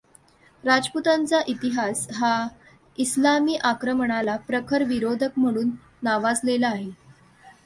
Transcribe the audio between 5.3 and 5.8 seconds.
म्हणून